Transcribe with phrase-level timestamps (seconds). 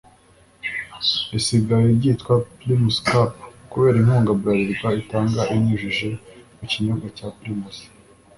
[1.31, 3.31] risigaye ryitwa ‘Primus Cup’
[3.71, 6.09] kubera inkunga Bralirwa itanga ibinyujije
[6.57, 7.77] mu kinyobwa cya Primus